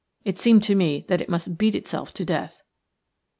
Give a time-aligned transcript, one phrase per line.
[0.25, 2.63] It seemed to me that it must beat itself to death.